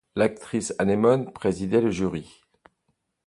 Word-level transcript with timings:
L'actrice 0.15 0.73
Anémone 0.79 1.31
présidait 1.31 1.79
le 1.79 1.91
jury. 1.91 2.43